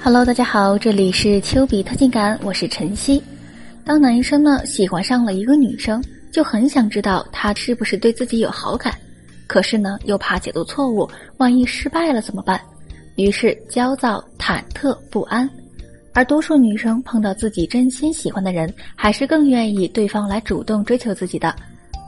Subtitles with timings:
[0.00, 3.22] Hello，大家好，这里是丘比特情感，我是晨曦。
[3.84, 6.02] 当男生呢喜欢上了一个女生，
[6.32, 8.94] 就很想知道她是不是对自己有好感，
[9.48, 11.06] 可是呢又怕解读错误，
[11.36, 12.60] 万一失败了怎么办？
[13.16, 15.48] 于是焦躁、忐忑不安。
[16.14, 21.54] 而多数女生碰到自己真心喜欢的人，还是更愿意对方来主动追求自己的，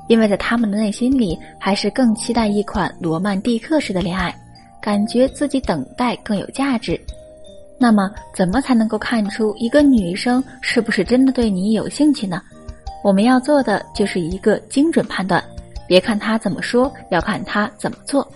[0.09, 4.34] 因为在他们的内心里，还是更期待一款罗曼蒂克式的恋爱，
[4.80, 6.98] 感觉自己等待更有价值。
[7.83, 12.43] 那么，怎么才能够看出一个女生是不是真的对你有兴趣呢？
[13.02, 15.43] 我们要做的就是一个精准判断，
[15.88, 18.30] 别看她怎么说，要看她怎么做。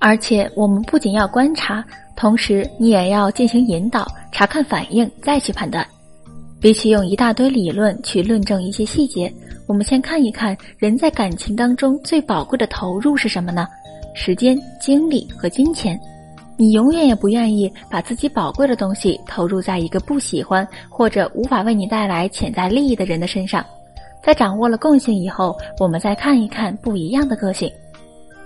[0.00, 1.84] 而且，我们不仅要观察，
[2.16, 5.86] 同时你也要进行引导，查看反应，再去判断。
[6.60, 9.32] 比起用一大堆理论去论证一些细节，
[9.68, 13.68] 我们先看一看人在感情当中最宝贵的投入是什么呢？
[14.16, 15.96] 时间、精力和金钱。
[16.60, 23.64] 你永远也不愿意把自己宝贵的东西投入在一个不喜欢或者无法为你带来潜在利益的人的身上。
[24.22, 27.72] 在掌握了共性以后，我们再看一看不一样的个性。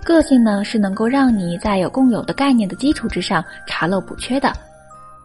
[0.04, 4.52] 个性呢，是能够让你在有共有的概念的基础之上查漏补缺的。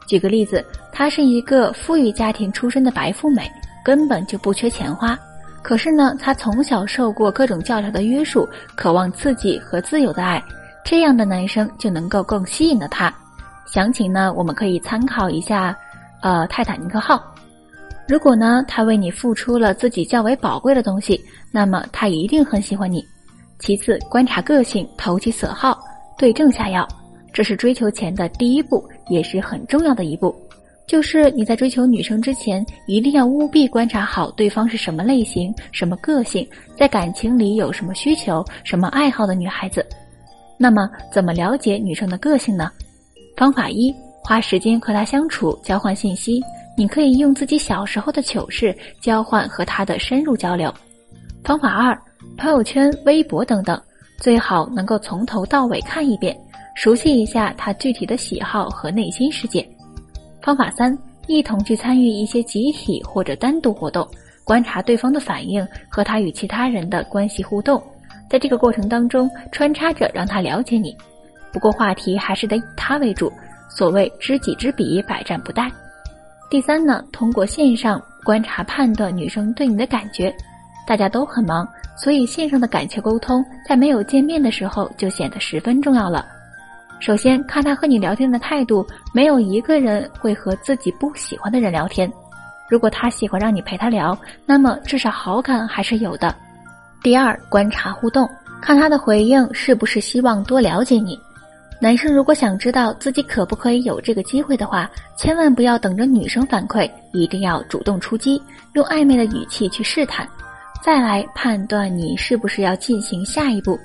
[0.08, 3.48] 举个例子，她是一个富裕家庭出身的白富美，
[3.86, 5.16] 根本就不缺钱花。
[5.62, 10.44] 可是呢，她从小受过各种教条的约束，渴望刺激和自由的爱。
[10.90, 13.14] 这样的男生就能够更吸引了他。
[13.68, 15.78] 详情呢，我们可以参考一下，
[16.24, 17.24] 呃，泰坦尼克号。
[18.08, 23.06] 如果呢，他为你付出了自己较为宝贵的东西，那么他一定很喜欢你。
[23.60, 25.80] 其次，观察个性，投其所好，
[26.18, 26.88] 对症下药，
[27.32, 30.36] 这是追求前的第一步，也是很重要的一步。
[30.88, 39.86] 就是你在追求女生之前，一定要务必观察好对方是什么类型、什么个性，在感情里有什么需求、什么爱好的女孩子。
[40.62, 42.70] 那么，怎么了解女生的个性呢？
[43.38, 46.42] 方法一：花时间和她相处，交换信息。
[46.76, 50.74] 你可以用自己小时候的糗事交换和她的深入交流。
[51.46, 51.98] 方法二：
[52.38, 53.82] 朋友圈、微博等等，
[54.18, 56.38] 最好能够从头到尾看一遍，
[56.76, 59.66] 熟悉一下她具体的喜好和内心世界。
[60.42, 60.98] 方法三：
[61.28, 64.06] 一同去参与一些集体或者单独活动，
[64.44, 67.82] 观察对方的反应和他与其他人的关系互动。
[68.30, 70.96] 在这个过程当中，穿插着让他了解你，
[71.52, 73.32] 不过话题还是得以他为主。
[73.70, 75.72] 所谓知己知彼，百战不殆。
[76.50, 80.34] 第三呢，通过线上观察判断女生对你的感觉。
[80.88, 86.26] 大家都很忙，所以线上的感情沟通在没有见面的时候就显得十分重要了。
[87.00, 92.12] 首先看他和你聊天的态度，没有一个人会和自己不喜欢的人聊天。
[92.68, 94.18] 如果他喜欢让你陪他聊，
[94.48, 96.36] 那么至少好感还是有的。
[97.02, 98.30] 第二，观察互动，
[98.62, 101.18] 看他的回应是不是希望多了解你。
[101.82, 108.42] 男生如果想知道自己可不可以有这个机会的话，千万不要等着女生反馈，一定要主动出击，
[108.74, 110.28] 用暧昧的语气去试探，
[110.84, 113.80] 再来判断你是不是要进行下一步。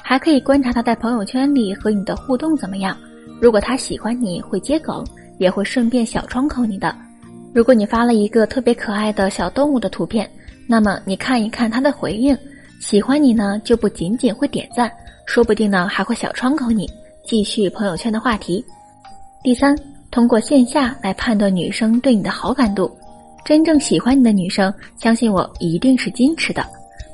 [0.00, 2.96] 还可以观察他在朋友圈里和你的互动怎么样。
[3.40, 5.04] 如果他喜欢你会接梗，
[5.38, 6.94] 也会顺便小窗口你的。
[7.52, 10.30] 如果你发了一个特别可爱的小动物的图片，
[10.68, 12.38] 那么你看一看他的回应。
[12.82, 14.90] 喜欢你呢，就不仅仅会点赞，
[15.24, 16.90] 说不定呢还会小窗口你，
[17.24, 18.62] 继续朋友圈的话题。
[19.44, 19.78] 第三，
[20.10, 22.90] 通过线下来判断女生对你的好感度。
[23.44, 26.66] 真正喜欢你的女生，相信我一定是矜持的。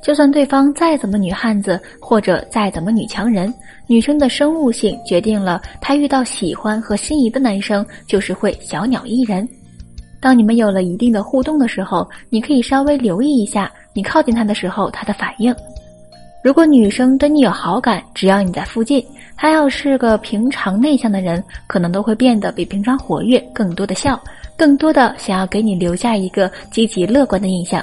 [0.03, 3.53] 就算对方再怎么女汉子，或者再怎么女强人，
[3.87, 9.47] 女生的生物性决定了，她遇到喜欢和心仪的男生，就是会小鸟依人。
[10.19, 13.71] 当你们有了一定的互动的时候，你可以稍微留意一下。
[13.99, 15.53] 你靠近他的时候，他的反应。
[16.41, 19.05] 如果女生对你有好感，只要你在附近，
[19.37, 24.17] 她要是个平常内向的人，可能都会变得比平常活跃，更多的笑，
[24.57, 27.83] 更多的想要给你留下一个积极乐观的印象。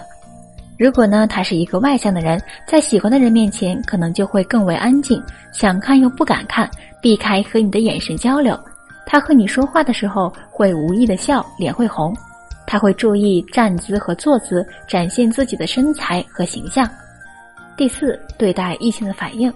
[0.77, 5.21] 如果呢，他是一个外向的人，在喜欢的人面前，可能就会更为安静，
[5.51, 6.71] 想看又不敢看，
[7.01, 8.57] 避开和你的眼神交流。
[9.05, 12.15] 他和你说话的时候，会无意的笑，脸会红。
[12.75, 16.85] 他会注意站姿和坐姿，展现自己的身材和形象。
[17.77, 19.49] 第四，对待异性的反应，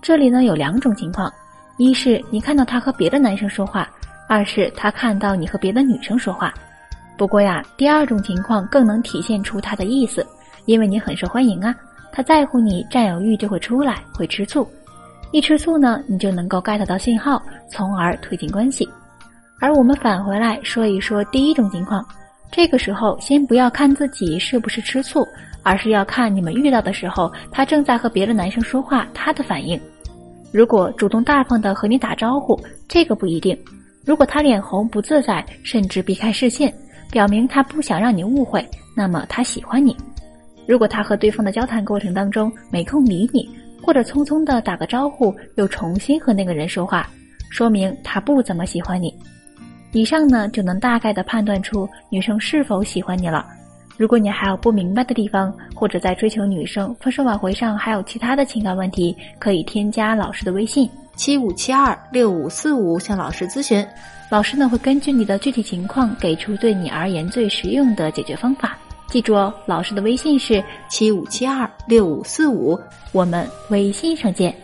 [0.00, 1.32] 这里呢有两种情况：
[1.78, 3.82] 一是你看到他和别的男生说话；
[4.28, 6.54] 二是他看到你和别的女生说话。
[7.18, 10.24] 不过呀，第二种情况更能体现出他的意思，
[10.66, 11.74] 因为你很受欢迎啊，
[12.12, 14.64] 他在乎你，占有欲就会出来，会吃醋。
[15.32, 18.88] 一吃醋呢，你就能够 get 到信号，从而推进关系。
[19.58, 22.06] 而我们返回来说一说第一种情况。
[22.50, 25.26] 这个时候，先不要看自己是不是吃醋，
[25.62, 29.80] 而是要看你们遇到的时候，他正在和别的男生说话，他的反应。
[30.52, 33.56] 如果主动大方的和你打招呼，这个不一定。
[34.04, 36.74] 如果他脸红不自在，甚至避开视线，
[37.10, 39.96] 表明他不想让你误会，那么他喜欢你。
[40.66, 43.48] 如果他和对方的交谈过程当中没空理你，
[43.80, 47.08] 或者匆匆的打个招呼又重新和那个人说话，
[47.48, 49.14] 说明他不怎么喜欢你。
[49.92, 53.46] 以上呢就能大概的判断出女生是否喜欢你了。
[53.96, 63.86] 如果你还有不明白的地方，或者在追求女生、分手挽回上还有其他的情感问题，可以添加老师的微信七五七二六五四五向老师咨询。
[64.30, 68.78] 老师呢会根据你的具体情况给出对你而言最实用的解决方法。
[69.08, 72.78] 记住哦，老师的微信是七五七二六五四五，
[73.12, 74.54] 我们微信上见。